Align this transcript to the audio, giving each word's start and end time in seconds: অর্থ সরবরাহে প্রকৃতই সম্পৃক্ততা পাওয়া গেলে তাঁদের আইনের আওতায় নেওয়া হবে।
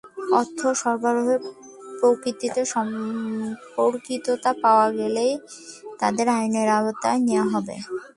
অর্থ 0.39 0.59
সরবরাহে 0.81 1.35
প্রকৃতই 1.99 2.65
সম্পৃক্ততা 2.73 4.51
পাওয়া 4.63 4.87
গেলে 4.99 5.25
তাঁদের 5.99 6.27
আইনের 6.37 6.69
আওতায় 6.77 7.19
নেওয়া 7.27 7.47
হবে। 7.53 7.75